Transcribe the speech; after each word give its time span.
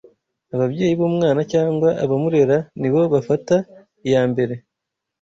Ababyeyi 0.55 0.93
b’umwana 0.99 1.41
cyangwa 1.53 1.89
abamurera 2.03 2.57
ni 2.79 2.89
bo 2.93 3.01
bafata 3.13 3.55
iya 4.07 4.23
mbere 4.31 4.53